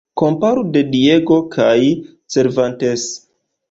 Komparu 0.19 0.63
"De 0.77 0.83
Diego" 0.95 1.39
kaj 1.59 1.79
"Cervantes". 2.37 3.11